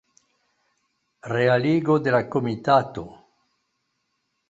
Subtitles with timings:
[1.33, 3.07] Realigo de la komitato.